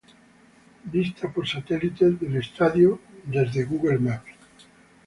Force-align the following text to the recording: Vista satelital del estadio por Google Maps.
Vista 0.93 1.31
satelital 1.45 2.17
del 2.17 2.37
estadio 2.37 2.99
por 3.31 3.65
Google 3.67 3.99
Maps. 3.99 4.31